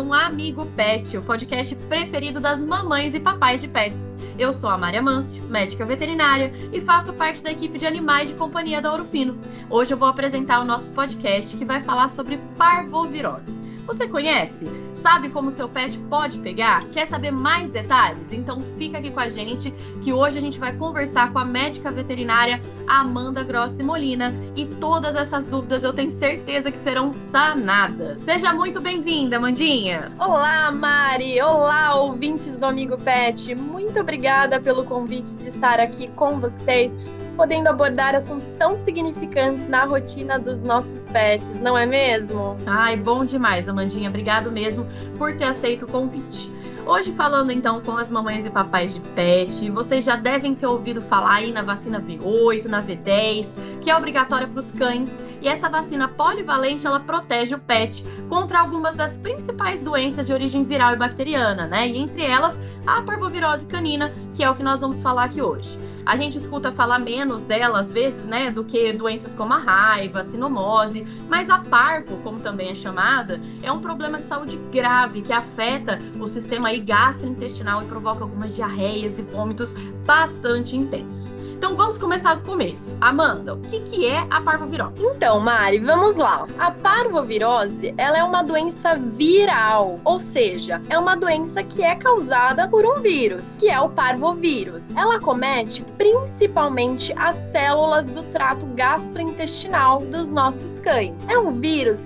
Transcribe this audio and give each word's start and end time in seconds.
um 0.00 0.14
Amigo 0.14 0.64
Pet, 0.74 1.16
o 1.16 1.22
podcast 1.22 1.74
preferido 1.88 2.40
das 2.40 2.58
mamães 2.58 3.14
e 3.14 3.20
papais 3.20 3.60
de 3.60 3.68
pets. 3.68 4.16
Eu 4.38 4.52
sou 4.52 4.70
a 4.70 4.78
Maria 4.78 5.02
Mâncio, 5.02 5.42
médica 5.44 5.84
veterinária, 5.84 6.52
e 6.72 6.80
faço 6.80 7.12
parte 7.12 7.42
da 7.42 7.52
equipe 7.52 7.78
de 7.78 7.86
animais 7.86 8.28
de 8.28 8.34
companhia 8.34 8.80
da 8.80 8.90
Ouro 8.90 9.04
Fino. 9.04 9.38
Hoje 9.68 9.92
eu 9.92 9.98
vou 9.98 10.08
apresentar 10.08 10.60
o 10.60 10.64
nosso 10.64 10.90
podcast 10.90 11.54
que 11.54 11.64
vai 11.64 11.82
falar 11.82 12.08
sobre 12.08 12.38
parvovirose. 12.56 13.52
Você 13.86 14.08
conhece? 14.08 14.66
Sabe 15.00 15.30
como 15.30 15.50
seu 15.50 15.66
pet 15.66 15.96
pode 16.10 16.38
pegar? 16.40 16.84
Quer 16.90 17.06
saber 17.06 17.30
mais 17.30 17.70
detalhes? 17.70 18.30
Então 18.32 18.60
fica 18.76 18.98
aqui 18.98 19.10
com 19.10 19.20
a 19.20 19.30
gente 19.30 19.70
que 20.02 20.12
hoje 20.12 20.36
a 20.36 20.40
gente 20.42 20.60
vai 20.60 20.76
conversar 20.76 21.32
com 21.32 21.38
a 21.38 21.44
médica 21.44 21.90
veterinária 21.90 22.60
Amanda 22.86 23.42
Grossi 23.42 23.82
Molina 23.82 24.34
e 24.54 24.66
todas 24.66 25.16
essas 25.16 25.48
dúvidas 25.48 25.84
eu 25.84 25.94
tenho 25.94 26.10
certeza 26.10 26.70
que 26.70 26.76
serão 26.76 27.10
sanadas. 27.12 28.20
Seja 28.20 28.52
muito 28.52 28.78
bem-vinda, 28.78 29.38
Amandinha. 29.38 30.12
Olá, 30.18 30.70
Mari. 30.70 31.40
Olá, 31.40 31.94
ouvintes 31.94 32.58
do 32.58 32.66
Amigo 32.66 32.98
Pet. 32.98 33.54
Muito 33.54 33.98
obrigada 33.98 34.60
pelo 34.60 34.84
convite 34.84 35.32
de 35.32 35.48
estar 35.48 35.80
aqui 35.80 36.08
com 36.08 36.38
vocês 36.38 36.92
podendo 37.40 37.68
abordar 37.70 38.14
assuntos 38.14 38.46
tão 38.58 38.76
significantes 38.84 39.66
na 39.66 39.84
rotina 39.84 40.38
dos 40.38 40.60
nossos 40.60 40.99
pets, 41.12 41.48
não 41.60 41.76
é 41.76 41.86
mesmo? 41.86 42.56
Ai, 42.66 42.96
bom 42.96 43.24
demais, 43.24 43.68
Amandinha. 43.68 44.08
Obrigado 44.08 44.50
mesmo 44.50 44.86
por 45.18 45.36
ter 45.36 45.44
aceito 45.44 45.84
o 45.84 45.88
convite. 45.88 46.50
Hoje 46.86 47.12
falando 47.12 47.52
então 47.52 47.80
com 47.80 47.96
as 47.96 48.10
mamães 48.10 48.44
e 48.44 48.50
papais 48.50 48.94
de 48.94 49.00
pet, 49.00 49.70
vocês 49.70 50.04
já 50.04 50.16
devem 50.16 50.54
ter 50.54 50.66
ouvido 50.66 51.00
falar 51.00 51.34
aí 51.34 51.52
na 51.52 51.62
vacina 51.62 52.00
V8, 52.00 52.64
na 52.64 52.82
V10, 52.82 53.54
que 53.80 53.90
é 53.90 53.96
obrigatória 53.96 54.48
para 54.48 54.58
os 54.58 54.72
cães, 54.72 55.20
e 55.40 55.48
essa 55.48 55.68
vacina 55.68 56.08
polivalente 56.08 56.86
ela 56.86 57.00
protege 57.00 57.54
o 57.54 57.58
pet 57.58 58.04
contra 58.28 58.60
algumas 58.60 58.96
das 58.96 59.16
principais 59.16 59.82
doenças 59.82 60.26
de 60.26 60.32
origem 60.32 60.64
viral 60.64 60.94
e 60.94 60.96
bacteriana, 60.96 61.66
né? 61.66 61.86
E 61.86 61.98
entre 61.98 62.22
elas 62.22 62.58
a 62.86 63.02
parvovirose 63.02 63.66
canina, 63.66 64.12
que 64.34 64.42
é 64.42 64.50
o 64.50 64.54
que 64.54 64.62
nós 64.62 64.80
vamos 64.80 65.02
falar 65.02 65.24
aqui 65.24 65.42
hoje. 65.42 65.78
A 66.04 66.16
gente 66.16 66.38
escuta 66.38 66.72
falar 66.72 66.98
menos 66.98 67.44
dela 67.44 67.80
às 67.80 67.92
vezes, 67.92 68.24
né, 68.24 68.50
do 68.50 68.64
que 68.64 68.92
doenças 68.92 69.34
como 69.34 69.52
a 69.52 69.58
raiva, 69.58 70.20
a 70.20 70.28
sinomose, 70.28 71.06
mas 71.28 71.50
a 71.50 71.58
parvo, 71.58 72.16
como 72.18 72.40
também 72.40 72.70
é 72.70 72.74
chamada, 72.74 73.40
é 73.62 73.70
um 73.70 73.80
problema 73.80 74.18
de 74.18 74.26
saúde 74.26 74.56
grave 74.72 75.22
que 75.22 75.32
afeta 75.32 75.98
o 76.18 76.26
sistema 76.26 76.70
gastrointestinal 76.76 77.82
e 77.82 77.86
provoca 77.86 78.22
algumas 78.22 78.54
diarreias 78.54 79.18
e 79.18 79.22
vômitos 79.22 79.74
bastante 80.04 80.76
intensos. 80.76 81.39
Então 81.60 81.76
vamos 81.76 81.98
começar 81.98 82.36
do 82.36 82.42
começo. 82.42 82.96
Amanda, 83.02 83.52
o 83.52 83.60
que, 83.60 83.80
que 83.80 84.06
é 84.06 84.26
a 84.30 84.40
parvovirose? 84.40 84.94
Então, 84.98 85.38
Mari, 85.40 85.78
vamos 85.78 86.16
lá. 86.16 86.48
A 86.58 86.70
parvovirose, 86.70 87.94
ela 87.98 88.16
é 88.16 88.24
uma 88.24 88.42
doença 88.42 88.94
viral, 88.94 90.00
ou 90.02 90.18
seja, 90.18 90.80
é 90.88 90.98
uma 90.98 91.14
doença 91.14 91.62
que 91.62 91.82
é 91.82 91.94
causada 91.96 92.66
por 92.66 92.86
um 92.86 93.02
vírus, 93.02 93.58
que 93.60 93.68
é 93.68 93.78
o 93.78 93.90
parvovírus. 93.90 94.88
Ela 94.96 95.20
comete 95.20 95.84
principalmente 95.98 97.12
as 97.18 97.36
células 97.36 98.06
do 98.06 98.22
trato 98.22 98.64
gastrointestinal 98.68 100.00
dos 100.00 100.30
nossos 100.30 100.80
cães. 100.80 101.28
É 101.28 101.38
um 101.38 101.60
vírus 101.60 102.00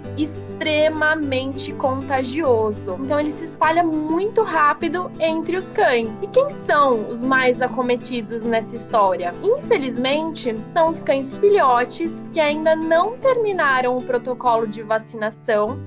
extremamente 0.54 1.72
contagioso. 1.72 2.96
Então 3.00 3.18
ele 3.18 3.30
se 3.30 3.44
espalha 3.44 3.82
muito 3.82 4.42
rápido 4.42 5.10
entre 5.18 5.56
os 5.56 5.70
cães. 5.72 6.22
E 6.22 6.26
quem 6.28 6.48
são 6.66 7.08
os 7.08 7.22
mais 7.22 7.60
acometidos 7.60 8.42
nessa 8.42 8.76
história? 8.76 9.34
Infelizmente, 9.42 10.56
são 10.72 10.90
os 10.90 10.98
cães 11.00 11.36
filhotes 11.38 12.22
que 12.32 12.40
ainda 12.40 12.76
não 12.76 13.16
terminaram 13.18 13.96
o 13.96 14.02
protocolo 14.02 14.66
de 14.66 14.82
vacinação 14.82 15.78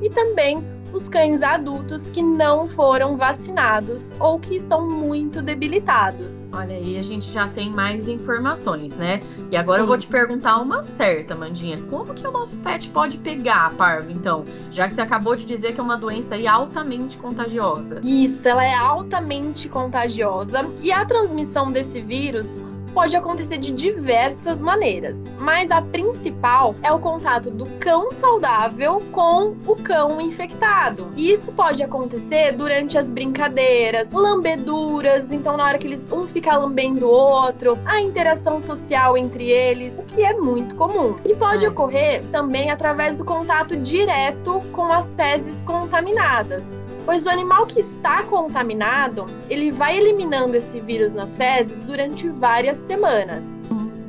e 0.00 0.08
também 0.10 0.62
os 0.92 1.08
cães 1.08 1.42
adultos 1.42 2.10
que 2.10 2.22
não 2.22 2.68
foram 2.68 3.16
vacinados 3.16 4.12
ou 4.20 4.38
que 4.38 4.56
estão 4.56 4.88
muito 4.88 5.40
debilitados. 5.42 6.50
Olha 6.52 6.76
aí, 6.76 6.98
a 6.98 7.02
gente 7.02 7.30
já 7.30 7.48
tem 7.48 7.70
mais 7.70 8.08
informações, 8.08 8.96
né? 8.96 9.20
E 9.50 9.56
agora 9.56 9.78
Sim. 9.78 9.84
eu 9.84 9.88
vou 9.88 9.98
te 9.98 10.06
perguntar 10.06 10.58
uma 10.58 10.82
certa, 10.82 11.34
Mandinha. 11.34 11.82
Como 11.88 12.14
que 12.14 12.26
o 12.26 12.30
nosso 12.30 12.56
pet 12.58 12.88
pode 12.90 13.18
pegar 13.18 13.66
a 13.66 13.70
parvo, 13.70 14.10
então? 14.10 14.44
Já 14.70 14.88
que 14.88 14.94
você 14.94 15.00
acabou 15.00 15.34
de 15.34 15.44
dizer 15.44 15.72
que 15.74 15.80
é 15.80 15.82
uma 15.82 15.96
doença 15.96 16.34
aí 16.34 16.46
altamente 16.46 17.16
contagiosa. 17.16 18.00
Isso, 18.02 18.48
ela 18.48 18.64
é 18.64 18.74
altamente 18.74 19.68
contagiosa 19.68 20.68
e 20.80 20.92
a 20.92 21.04
transmissão 21.04 21.72
desse 21.72 22.00
vírus 22.00 22.60
pode 22.94 23.16
acontecer 23.16 23.58
de 23.58 23.72
diversas 23.72 24.60
maneiras, 24.60 25.30
mas 25.38 25.70
a 25.70 25.82
principal 25.82 26.74
é 26.82 26.92
o 26.92 26.98
contato 26.98 27.50
do 27.50 27.66
cão 27.78 28.12
saudável 28.12 29.02
com 29.12 29.56
o 29.66 29.76
cão 29.76 30.20
infectado. 30.20 31.10
E 31.16 31.32
isso 31.32 31.52
pode 31.52 31.82
acontecer 31.82 32.52
durante 32.52 32.98
as 32.98 33.10
brincadeiras, 33.10 34.10
lambeduras, 34.12 35.32
então 35.32 35.56
na 35.56 35.64
hora 35.64 35.78
que 35.78 35.86
eles 35.86 36.10
um 36.12 36.26
fica 36.26 36.56
lambendo 36.56 37.06
o 37.06 37.10
outro, 37.10 37.78
a 37.84 38.00
interação 38.00 38.60
social 38.60 39.16
entre 39.16 39.50
eles, 39.50 39.98
o 39.98 40.04
que 40.04 40.22
é 40.22 40.34
muito 40.34 40.74
comum. 40.74 41.16
E 41.24 41.34
pode 41.34 41.64
é. 41.64 41.68
ocorrer 41.68 42.22
também 42.30 42.70
através 42.70 43.16
do 43.16 43.24
contato 43.24 43.76
direto 43.76 44.62
com 44.72 44.92
as 44.92 45.14
fezes 45.14 45.62
contaminadas 45.62 46.74
pois 47.04 47.26
o 47.26 47.30
animal 47.30 47.66
que 47.66 47.80
está 47.80 48.22
contaminado, 48.24 49.26
ele 49.48 49.70
vai 49.70 49.98
eliminando 49.98 50.56
esse 50.56 50.80
vírus 50.80 51.12
nas 51.12 51.36
fezes 51.36 51.82
durante 51.82 52.28
várias 52.28 52.76
semanas. 52.78 53.44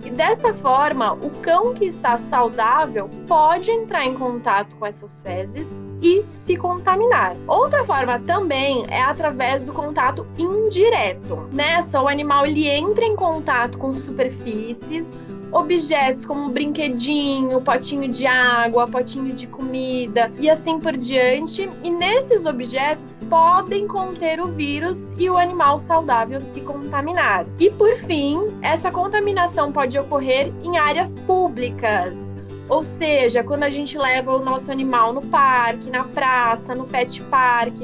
E 0.05 0.09
dessa 0.09 0.53
forma, 0.53 1.13
o 1.13 1.29
cão 1.41 1.73
que 1.73 1.85
está 1.85 2.17
saudável 2.17 3.09
pode 3.25 3.71
entrar 3.71 4.05
em 4.05 4.13
contato 4.13 4.75
com 4.75 4.85
essas 4.85 5.21
fezes 5.21 5.71
e 6.01 6.25
se 6.27 6.57
contaminar. 6.57 7.37
Outra 7.47 7.85
forma 7.85 8.19
também 8.19 8.85
é 8.89 9.01
através 9.01 9.63
do 9.63 9.71
contato 9.71 10.27
indireto. 10.37 11.47
Nessa, 11.53 12.01
o 12.01 12.09
animal 12.09 12.45
ele 12.45 12.67
entra 12.67 13.05
em 13.05 13.15
contato 13.15 13.77
com 13.77 13.93
superfícies 13.93 15.09
objetos 15.53 16.25
como 16.25 16.49
brinquedinho, 16.49 17.61
potinho 17.61 18.07
de 18.09 18.25
água, 18.25 18.87
potinho 18.87 19.33
de 19.33 19.47
comida 19.47 20.31
e 20.39 20.49
assim 20.49 20.79
por 20.79 20.97
diante. 20.97 21.69
E 21.83 21.89
nesses 21.89 22.45
objetos 22.45 23.21
podem 23.29 23.87
conter 23.87 24.41
o 24.41 24.47
vírus 24.47 25.13
e 25.17 25.29
o 25.29 25.37
animal 25.37 25.79
saudável 25.79 26.41
se 26.41 26.59
contaminar. 26.61 27.45
E 27.59 27.69
por 27.69 27.95
fim, 27.95 28.39
essa 28.61 28.91
contaminação 28.91 29.71
pode 29.71 29.97
ocorrer 29.97 30.51
em 30.63 30.77
áreas 30.77 31.19
públicas. 31.21 32.33
Ou 32.69 32.83
seja, 32.83 33.43
quando 33.43 33.63
a 33.63 33.69
gente 33.69 33.97
leva 33.97 34.35
o 34.35 34.43
nosso 34.43 34.71
animal 34.71 35.13
no 35.13 35.21
parque, 35.21 35.89
na 35.89 36.05
praça, 36.05 36.73
no 36.73 36.85
pet 36.85 37.21
park, 37.23 37.75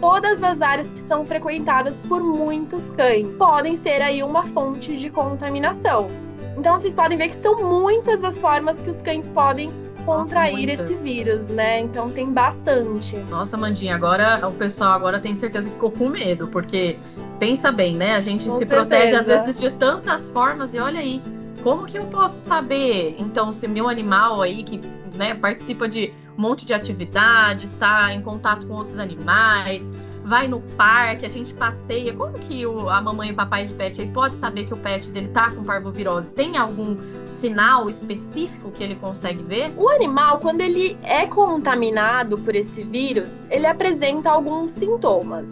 todas 0.00 0.42
as 0.42 0.60
áreas 0.60 0.92
que 0.92 1.00
são 1.00 1.24
frequentadas 1.24 2.02
por 2.02 2.22
muitos 2.22 2.86
cães 2.92 3.36
podem 3.36 3.76
ser 3.76 4.02
aí 4.02 4.22
uma 4.22 4.42
fonte 4.48 4.96
de 4.96 5.08
contaminação. 5.08 6.27
Então 6.58 6.78
vocês 6.78 6.94
podem 6.94 7.16
ver 7.16 7.28
que 7.28 7.36
são 7.36 7.62
muitas 7.62 8.24
as 8.24 8.40
formas 8.40 8.80
que 8.80 8.90
os 8.90 9.00
cães 9.00 9.30
podem 9.30 9.70
contrair 10.04 10.68
Nossa, 10.68 10.92
esse 10.92 11.02
vírus, 11.02 11.48
né? 11.48 11.80
Então 11.80 12.10
tem 12.10 12.32
bastante. 12.32 13.16
Nossa, 13.30 13.56
Mandinha, 13.56 13.94
agora 13.94 14.46
o 14.46 14.52
pessoal 14.52 14.92
agora 14.92 15.20
tem 15.20 15.34
certeza 15.34 15.68
que 15.68 15.74
ficou 15.74 15.92
com 15.92 16.08
medo, 16.08 16.48
porque 16.48 16.98
pensa 17.38 17.70
bem, 17.70 17.94
né? 17.96 18.16
A 18.16 18.20
gente 18.20 18.46
com 18.46 18.52
se 18.52 18.66
certeza. 18.66 18.86
protege 18.86 19.14
às 19.14 19.26
vezes 19.26 19.60
de 19.60 19.70
tantas 19.72 20.30
formas 20.30 20.74
e 20.74 20.80
olha 20.80 20.98
aí, 20.98 21.22
como 21.62 21.86
que 21.86 21.96
eu 21.96 22.06
posso 22.06 22.40
saber, 22.40 23.14
então, 23.18 23.52
se 23.52 23.68
meu 23.68 23.88
animal 23.88 24.42
aí 24.42 24.64
que 24.64 24.80
né, 25.14 25.34
participa 25.34 25.88
de 25.88 26.12
um 26.36 26.42
monte 26.42 26.64
de 26.64 26.72
atividades, 26.72 27.72
está 27.72 28.12
em 28.12 28.22
contato 28.22 28.66
com 28.66 28.74
outros 28.74 28.98
animais, 28.98 29.82
vai 30.28 30.46
no 30.46 30.60
parque, 30.76 31.24
a 31.24 31.28
gente 31.28 31.54
passeia. 31.54 32.14
Como 32.14 32.38
que 32.38 32.66
o, 32.66 32.88
a 32.88 33.00
mamãe 33.00 33.30
e 33.30 33.32
o 33.32 33.34
papai 33.34 33.66
de 33.66 33.72
pet 33.74 34.00
aí 34.00 34.08
pode 34.08 34.36
saber 34.36 34.66
que 34.66 34.74
o 34.74 34.76
pet 34.76 35.08
dele 35.10 35.28
tá 35.28 35.50
com 35.50 35.64
parvovirose? 35.64 36.34
Tem 36.34 36.56
algum 36.56 36.96
sinal 37.26 37.88
específico 37.88 38.70
que 38.70 38.84
ele 38.84 38.96
consegue 38.96 39.42
ver? 39.42 39.72
O 39.76 39.88
animal, 39.88 40.38
quando 40.38 40.60
ele 40.60 40.98
é 41.02 41.26
contaminado 41.26 42.38
por 42.38 42.54
esse 42.54 42.84
vírus, 42.84 43.34
ele 43.50 43.66
apresenta 43.66 44.30
alguns 44.30 44.72
sintomas. 44.72 45.50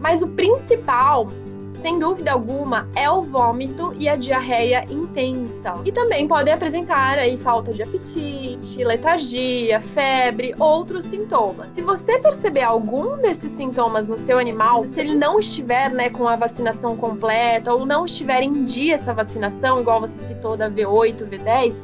Mas 0.00 0.22
o 0.22 0.28
principal 0.28 1.28
sem 1.80 1.98
dúvida 1.98 2.32
alguma, 2.32 2.88
é 2.94 3.10
o 3.10 3.22
vômito 3.22 3.94
e 3.98 4.08
a 4.08 4.16
diarreia 4.16 4.84
intensa. 4.90 5.74
E 5.84 5.92
também 5.92 6.26
podem 6.26 6.52
apresentar 6.52 7.18
aí 7.18 7.36
falta 7.36 7.72
de 7.72 7.82
apetite, 7.82 8.82
letargia, 8.82 9.80
febre, 9.80 10.54
outros 10.58 11.04
sintomas. 11.04 11.68
Se 11.72 11.82
você 11.82 12.18
perceber 12.18 12.62
algum 12.62 13.16
desses 13.18 13.52
sintomas 13.52 14.06
no 14.06 14.18
seu 14.18 14.38
animal, 14.38 14.86
se 14.86 15.00
ele 15.00 15.14
não 15.14 15.38
estiver 15.38 15.90
né, 15.90 16.10
com 16.10 16.26
a 16.26 16.36
vacinação 16.36 16.96
completa 16.96 17.72
ou 17.72 17.86
não 17.86 18.04
estiver 18.04 18.42
em 18.42 18.64
dia 18.64 18.94
essa 18.94 19.12
vacinação, 19.12 19.80
igual 19.80 20.00
você 20.00 20.18
citou 20.26 20.56
da 20.56 20.70
V8, 20.70 21.28
V10, 21.28 21.74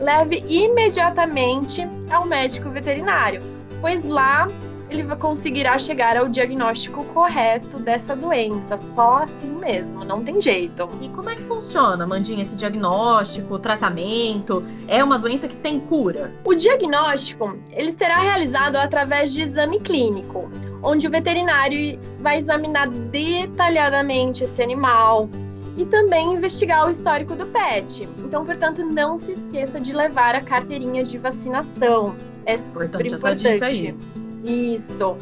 leve 0.00 0.44
imediatamente 0.48 1.88
ao 2.10 2.26
médico 2.26 2.68
veterinário, 2.70 3.42
pois 3.80 4.04
lá 4.04 4.48
ele 4.92 5.16
conseguirá 5.16 5.78
chegar 5.78 6.16
ao 6.16 6.28
diagnóstico 6.28 7.04
correto 7.06 7.78
dessa 7.78 8.14
doença. 8.14 8.76
Só 8.76 9.22
assim 9.24 9.48
mesmo, 9.48 10.04
não 10.04 10.22
tem 10.22 10.40
jeito. 10.40 10.88
E 11.00 11.08
como 11.08 11.30
é 11.30 11.36
que 11.36 11.42
funciona, 11.44 12.06
Mandinha, 12.06 12.42
esse 12.42 12.54
diagnóstico, 12.54 13.58
tratamento? 13.58 14.62
É 14.86 15.02
uma 15.02 15.18
doença 15.18 15.48
que 15.48 15.56
tem 15.56 15.80
cura? 15.80 16.32
O 16.44 16.54
diagnóstico, 16.54 17.58
ele 17.70 17.92
será 17.92 18.18
realizado 18.18 18.76
através 18.76 19.32
de 19.32 19.42
exame 19.42 19.80
clínico, 19.80 20.50
onde 20.82 21.06
o 21.06 21.10
veterinário 21.10 21.98
vai 22.20 22.38
examinar 22.38 22.88
detalhadamente 22.88 24.44
esse 24.44 24.62
animal, 24.62 25.28
e 25.76 25.86
também 25.86 26.34
investigar 26.34 26.86
o 26.86 26.90
histórico 26.90 27.34
do 27.34 27.46
pet. 27.46 28.06
Então, 28.18 28.44
portanto, 28.44 28.84
não 28.84 29.16
se 29.16 29.32
esqueça 29.32 29.80
de 29.80 29.92
levar 29.92 30.34
a 30.34 30.42
carteirinha 30.42 31.02
de 31.02 31.16
vacinação. 31.16 32.14
É 32.44 32.58
super 32.58 33.06
importante. 33.06 33.46
importante. 33.46 34.21
Isso. 34.42 35.16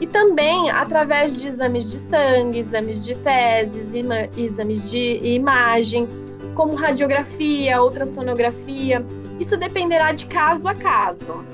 E 0.00 0.06
também 0.06 0.70
através 0.70 1.40
de 1.40 1.48
exames 1.48 1.90
de 1.90 2.00
sangue, 2.00 2.58
exames 2.58 3.04
de 3.04 3.14
fezes, 3.14 3.92
exames 4.36 4.90
de 4.90 5.20
imagem, 5.22 6.08
como 6.54 6.74
radiografia, 6.74 7.80
ultrassonografia. 7.82 9.04
Isso 9.38 9.56
dependerá 9.56 10.12
de 10.12 10.26
caso 10.26 10.68
a 10.68 10.74
caso. 10.74 11.44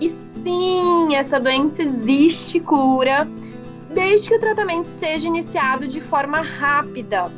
E 0.00 0.10
sim, 0.10 1.14
essa 1.14 1.40
doença 1.40 1.82
existe 1.82 2.60
cura, 2.60 3.26
desde 3.94 4.28
que 4.28 4.34
o 4.34 4.40
tratamento 4.40 4.88
seja 4.88 5.26
iniciado 5.26 5.88
de 5.88 6.00
forma 6.00 6.42
rápida 6.42 7.30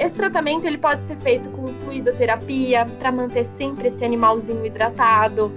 esse 0.00 0.14
tratamento 0.14 0.66
ele 0.66 0.78
pode 0.78 1.02
ser 1.02 1.18
feito 1.18 1.50
com 1.50 1.74
fluidoterapia 1.74 2.86
para 2.98 3.12
manter 3.12 3.44
sempre 3.44 3.88
esse 3.88 4.02
animalzinho 4.02 4.64
hidratado, 4.64 5.52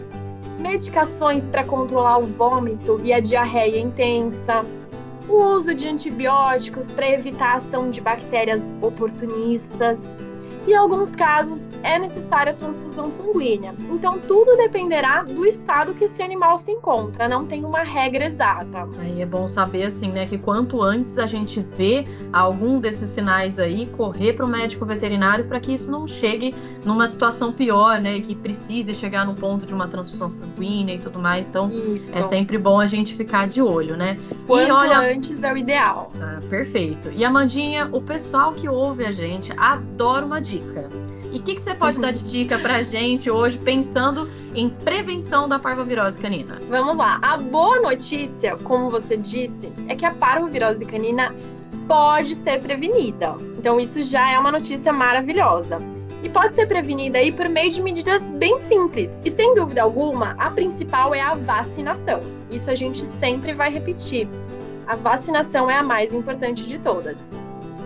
medicações 0.64 1.46
para 1.46 1.66
controlar 1.66 2.20
o 2.20 2.26
vômito 2.26 3.00
e 3.04 3.12
a 3.12 3.20
diarreia 3.20 3.78
intensa, 3.78 4.66
o 5.28 5.58
uso 5.58 5.76
de 5.76 5.90
antibióticos 5.90 6.90
para 6.90 7.10
evitar 7.10 7.56
a 7.56 7.58
ação 7.58 7.90
de 7.90 8.00
bactérias 8.00 8.74
oportunistas, 8.82 10.18
em 10.72 10.76
alguns 10.76 11.16
casos 11.16 11.72
é 11.84 12.00
necessária 12.00 12.54
a 12.54 12.56
transfusão 12.56 13.12
sanguínea. 13.12 13.76
Então 13.92 14.20
tudo 14.20 14.56
dependerá 14.56 15.24
do 15.24 15.46
estado 15.46 15.94
que 15.94 16.06
esse 16.06 16.24
animal 16.24 16.58
se 16.58 16.72
encontra, 16.72 17.28
não 17.28 17.46
tem 17.46 17.66
uma 17.66 17.84
regra 17.84 18.26
exata. 18.26 18.88
Aí 19.00 19.22
é 19.22 19.26
bom 19.26 19.48
saber 19.48 19.84
assim, 19.84 20.10
né, 20.10 20.26
que 20.26 20.38
quanto 20.38 20.82
antes 20.82 21.18
a 21.18 21.26
gente 21.26 21.60
vê 21.76 22.06
algum 22.32 22.80
desses 22.80 23.10
sinais 23.10 23.60
aí, 23.60 23.88
correr 23.88 24.34
para 24.34 24.46
o 24.46 24.48
médico 24.48 24.86
veterinário 24.86 25.46
para 25.46 25.60
que 25.60 25.74
isso 25.74 25.92
não 25.92 26.08
chegue 26.08 26.56
numa 26.86 27.08
situação 27.08 27.52
pior, 27.52 28.00
né, 28.00 28.20
que 28.22 28.34
precise 28.36 28.96
chegar 28.96 29.26
no 29.26 29.36
ponto 29.36 29.66
de 29.66 29.74
uma 29.74 29.88
transfusão 29.88 30.30
sanguínea 30.30 30.96
e 30.96 31.00
tudo 31.00 31.20
mais. 31.20 31.50
Então 31.50 31.70
isso. 31.72 32.18
é 32.18 32.22
sempre 32.22 32.58
bom 32.58 32.80
a 32.80 32.88
gente 32.88 33.16
ficar 33.16 33.48
de 33.48 33.62
olho, 33.62 33.98
né? 33.98 34.18
Quanto 34.48 34.70
e 34.70 34.72
olha, 34.72 35.14
antes 35.14 35.44
é 35.44 35.52
o 35.52 35.58
ideal. 35.58 36.12
Ah, 36.20 36.40
perfeito. 36.50 37.12
E 37.12 37.24
Amandinha, 37.24 37.90
o 37.92 38.02
pessoal 38.02 38.54
que 38.54 38.68
ouve 38.68 39.06
a 39.06 39.12
gente 39.12 39.54
adora 39.58 40.26
uma 40.26 40.40
dica 40.40 40.53
dica. 40.60 40.90
E 41.32 41.40
o 41.40 41.42
que, 41.42 41.56
que, 41.56 41.62
você 41.62 41.74
pode 41.74 42.00
dar 42.00 42.14
de 42.14 42.24
dica 42.24 42.60
pra 42.60 42.84
gente 42.84 43.30
hoje, 43.30 43.58
pensando 43.58 44.30
em 44.54 44.70
prevenção 44.70 45.50
da 45.50 45.58
parvovirose 45.58 46.20
canina? 46.20 46.60
Vamos 46.70 46.96
lá. 46.96 47.20
A 47.22 47.38
boa 47.38 47.80
notícia, 47.80 48.56
como 48.58 48.92
você 48.92 49.18
disse, 49.18 49.74
é 49.88 49.96
que 49.96 50.06
a 50.06 50.14
parvovirose 50.14 50.86
canina 50.86 51.34
pode 51.88 52.36
ser 52.36 52.62
prevenida. 52.62 53.36
Então, 53.58 53.80
isso 53.80 54.04
já 54.04 54.32
é 54.32 54.38
uma 54.38 54.52
notícia 54.52 54.94
maravilhosa. 54.94 55.82
E 56.22 56.30
pode 56.30 56.54
ser 56.54 56.68
prevenida 56.68 57.18
aí 57.18 57.32
por 57.32 57.50
meio 57.50 57.72
de 57.72 57.82
medidas 57.82 58.24
bem 58.30 58.58
simples. 58.60 59.18
E 59.26 59.32
sem 59.32 59.56
dúvida 59.56 59.82
alguma, 59.82 60.36
a 60.38 60.52
principal 60.52 61.14
é 61.14 61.20
a 61.20 61.34
vacinação. 61.34 62.22
Isso 62.50 62.70
a 62.70 62.76
gente 62.76 63.06
sempre 63.06 63.54
vai 63.54 63.70
repetir. 63.72 64.30
A 64.86 64.96
vacinação 64.96 65.70
é 65.70 65.76
a 65.76 65.84
mais 65.84 66.14
importante 66.14 66.66
de 66.66 66.78
todas. 66.78 67.36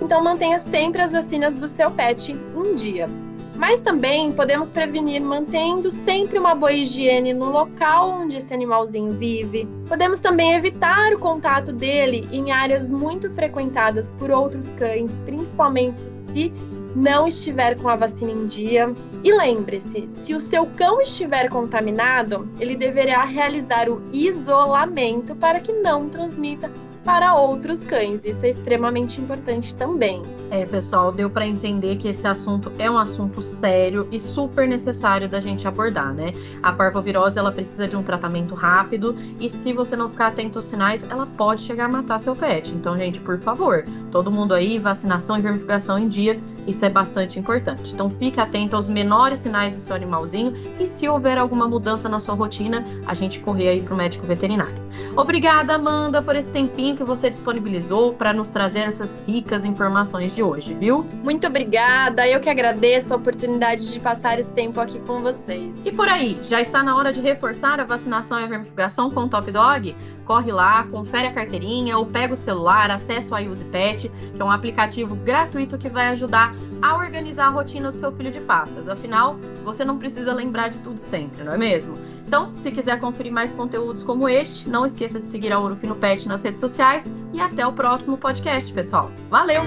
Então 0.02 0.24
mantenha 0.24 0.60
sempre 0.60 1.02
as 1.02 1.12
vacinas 1.12 1.56
do 1.56 1.68
seu 1.68 1.92
pet 1.92 2.32
em 2.32 2.76
dia. 2.76 3.10
Mas 3.58 3.82
também 3.82 4.32
podemos 4.32 4.70
prevenir 4.70 5.20
mantendo 5.22 5.92
sempre 5.92 6.38
uma 6.38 6.54
boa 6.54 6.72
higiene 6.72 7.34
no 7.34 7.50
local 7.50 8.12
onde 8.22 8.38
esse 8.38 8.54
animalzinho 8.54 9.14
vive. 9.14 9.68
Podemos 9.88 10.20
também 10.20 10.54
evitar 10.54 11.12
o 11.14 11.20
contato 11.20 11.74
dele 11.74 12.28
em 12.32 12.52
áreas 12.52 12.88
muito 12.88 13.32
frequentadas 13.34 14.12
por 14.20 14.30
outros 14.30 14.70
cães, 14.74 15.20
principalmente 15.22 15.98
se 15.98 16.54
não 16.96 17.28
estiver 17.28 17.76
com 17.80 17.90
a 17.90 17.96
vacina 17.96 18.32
em 18.32 18.46
dia. 18.46 18.94
E 19.24 19.34
lembre-se, 19.34 20.08
se 20.12 20.36
o 20.36 20.42
seu 20.42 20.68
cão 20.78 21.02
estiver 21.02 21.50
contaminado, 21.50 22.48
ele 22.60 22.76
deverá 22.76 23.24
realizar 23.26 23.90
o 23.90 24.04
isolamento 24.14 25.36
para 25.36 25.60
que 25.60 25.72
não 25.72 26.10
transmita 26.10 26.72
para 27.08 27.34
outros 27.34 27.86
cães. 27.86 28.26
Isso 28.26 28.46
é 28.46 28.50
extremamente 28.50 29.22
importante 29.22 29.74
também. 29.74 30.22
É, 30.52 30.66
pessoal, 30.66 31.10
deu 31.10 31.30
para 31.30 31.48
entender 31.48 31.96
que 31.96 32.10
esse 32.10 32.28
assunto 32.28 32.70
é 32.78 32.92
um 32.92 32.98
assunto 32.98 33.42
sério 33.42 34.06
e 34.12 34.20
super 34.20 34.68
necessário 34.68 35.30
da 35.30 35.40
gente 35.40 35.66
abordar, 35.66 36.14
né? 36.14 36.34
A 36.62 36.74
parvovirose 36.74 37.40
ela 37.40 37.50
precisa 37.50 37.88
de 37.88 37.96
um 37.96 38.04
tratamento 38.04 38.54
rápido 38.54 39.16
e 39.40 39.50
se 39.50 39.72
você 39.72 39.96
não 39.96 40.10
ficar 40.10 40.28
atento 40.28 40.60
aos 40.60 40.66
sinais, 40.66 41.02
ela 41.10 41.26
pode 41.26 41.62
chegar 41.62 41.86
a 41.86 41.88
matar 41.88 42.20
seu 42.20 42.36
pet. 42.36 42.74
Então, 42.74 42.98
gente, 42.98 43.22
por 43.22 43.40
favor, 43.40 43.86
todo 44.12 44.30
mundo 44.30 44.54
aí, 44.54 44.78
vacinação 44.78 45.38
e 45.38 45.42
vermificação 45.42 45.98
em 45.98 46.10
dia, 46.10 46.38
isso 46.68 46.84
é 46.84 46.90
bastante 46.90 47.40
importante. 47.40 47.94
Então, 47.94 48.10
fique 48.10 48.38
atento 48.38 48.76
aos 48.76 48.90
menores 48.90 49.40
sinais 49.40 49.74
do 49.74 49.82
seu 49.82 49.96
animalzinho 49.96 50.54
e 50.78 50.86
se 50.86 51.08
houver 51.08 51.38
alguma 51.38 51.70
mudança 51.70 52.10
na 52.10 52.20
sua 52.20 52.36
rotina, 52.36 52.86
a 53.06 53.14
gente 53.14 53.40
correr 53.40 53.70
aí 53.70 53.82
para 53.82 53.94
o 53.94 53.98
médico 53.98 54.28
veterinário. 54.28 54.87
Obrigada, 55.16 55.76
Amanda, 55.76 56.22
por 56.22 56.36
esse 56.36 56.52
tempinho 56.52 56.96
que 56.96 57.04
você 57.04 57.30
disponibilizou 57.30 58.14
para 58.14 58.34
nos 58.34 58.50
trazer 58.50 58.82
essas 58.82 59.14
ricas 59.28 59.66
informações 59.66 60.36
de 60.36 60.44
hoje, 60.44 60.74
viu? 60.74 61.06
Muito 61.24 61.48
obrigada, 61.48 62.28
eu 62.28 62.40
que 62.40 62.50
agradeço 62.50 63.14
a 63.14 63.18
oportunidade 63.18 63.92
de 63.92 64.00
passar 64.00 64.40
esse 64.40 64.52
tempo 64.54 64.80
aqui 64.80 65.00
com 65.00 65.20
vocês. 65.20 65.74
E 65.84 65.92
por 65.92 66.08
aí, 66.08 66.40
já 66.44 66.62
está 66.62 66.84
na 66.84 66.96
hora 66.96 67.12
de 67.12 67.22
reforçar 67.22 67.80
a 67.80 67.84
vacinação 67.84 68.40
e 68.40 68.44
a 68.44 68.48
vermifugação 68.48 69.10
com 69.10 69.22
o 69.22 69.30
Top 69.30 69.52
Dog? 69.52 69.96
Corre 70.26 70.52
lá, 70.52 70.84
confere 70.84 71.28
a 71.28 71.34
carteirinha 71.34 71.98
ou 71.98 72.06
pega 72.06 72.34
o 72.34 72.38
celular, 72.38 72.92
acessa 72.92 73.34
o 73.34 73.40
iUsePet, 73.40 74.12
que 74.36 74.42
é 74.42 74.44
um 74.44 74.52
aplicativo 74.52 75.16
gratuito 75.16 75.78
que 75.78 75.88
vai 75.88 76.10
ajudar 76.10 76.54
a 76.82 76.96
organizar 76.98 77.48
a 77.48 77.50
rotina 77.50 77.92
do 77.92 77.98
seu 77.98 78.12
filho 78.12 78.30
de 78.30 78.42
patas. 78.42 78.90
Afinal, 78.90 79.38
você 79.68 79.84
não 79.84 79.98
precisa 79.98 80.34
lembrar 80.34 80.70
de 80.70 80.80
tudo 80.80 80.98
sempre, 80.98 81.44
não 81.44 81.54
é 81.54 81.58
mesmo? 81.58 81.96
Então, 82.26 82.54
se 82.54 82.72
quiser 82.72 83.02
conferir 83.02 83.34
mais 83.34 83.54
conteúdos 83.54 84.02
como 84.02 84.30
este, 84.30 84.70
não 84.70 84.86
esqueça 84.86 85.20
de 85.20 85.28
seguir 85.28 85.52
a 85.52 85.60
Ouro 85.60 85.76
Fino 85.76 85.94
Pet 85.94 86.26
nas 86.26 86.42
redes 86.42 86.62
sociais 86.62 87.06
e 87.34 87.42
até 87.42 87.68
o 87.68 87.74
próximo 87.74 88.18
podcast, 88.18 88.72
pessoal. 88.72 89.12
Valeu! 89.30 89.62